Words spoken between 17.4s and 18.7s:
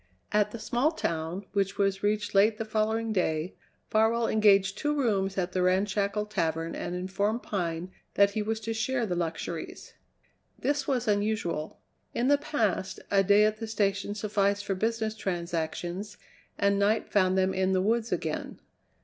in the woods again.